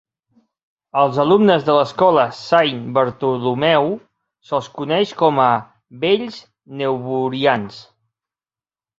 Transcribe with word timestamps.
Als 0.99 1.17
alumnes 1.23 1.65
de 1.65 1.73
l'escola 1.75 2.21
Saint 2.37 2.79
Bartholomew 2.95 3.91
se'ls 4.51 4.69
coneix 4.79 5.11
com 5.19 5.41
a 5.43 5.49
"Vells 6.05 6.39
newburians". 6.81 7.79